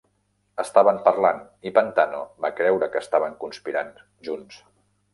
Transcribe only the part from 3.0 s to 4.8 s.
estaven conspirant junts.